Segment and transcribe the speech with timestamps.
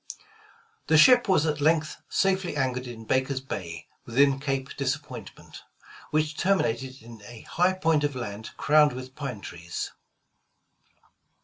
[0.87, 5.61] The ship was at length safely anchored in Baker *s Bay, within Cape Disappointment,
[6.09, 9.91] which terminated in a high point of land crowned with pine trees.